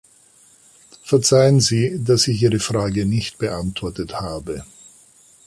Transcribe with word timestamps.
Verzeihen 1.03 1.59
Sie, 1.59 2.03
dass 2.03 2.27
ich 2.27 2.41
Ihre 2.41 2.57
Frage 2.59 3.05
nicht 3.05 3.37
beantwortet 3.37 4.19
habe. 4.19 4.65